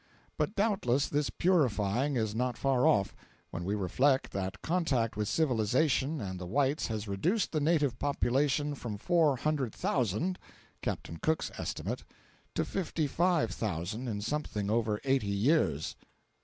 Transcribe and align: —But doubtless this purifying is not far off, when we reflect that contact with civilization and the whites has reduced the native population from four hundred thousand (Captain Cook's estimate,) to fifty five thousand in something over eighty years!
—But 0.35 0.55
doubtless 0.55 1.07
this 1.07 1.29
purifying 1.29 2.15
is 2.15 2.33
not 2.33 2.57
far 2.57 2.87
off, 2.87 3.13
when 3.51 3.63
we 3.63 3.75
reflect 3.75 4.31
that 4.31 4.63
contact 4.63 5.15
with 5.15 5.27
civilization 5.27 6.19
and 6.19 6.39
the 6.39 6.47
whites 6.47 6.87
has 6.87 7.07
reduced 7.07 7.51
the 7.51 7.59
native 7.59 7.99
population 7.99 8.73
from 8.73 8.97
four 8.97 9.35
hundred 9.37 9.75
thousand 9.75 10.39
(Captain 10.81 11.17
Cook's 11.17 11.51
estimate,) 11.59 12.03
to 12.55 12.65
fifty 12.65 13.05
five 13.05 13.51
thousand 13.51 14.07
in 14.07 14.21
something 14.21 14.71
over 14.71 14.99
eighty 15.05 15.27
years! 15.27 15.95